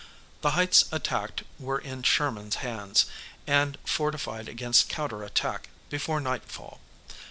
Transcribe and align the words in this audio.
The 0.41 0.53
heights 0.57 0.85
attacked 0.91 1.43
were 1.59 1.77
in 1.77 2.01
Sherman's 2.01 2.55
hands, 2.65 3.05
and 3.45 3.77
fortified 3.85 4.49
against 4.49 4.89
counter 4.89 5.23
attack, 5.23 5.69
before 5.91 6.19
nightfall. 6.19 6.79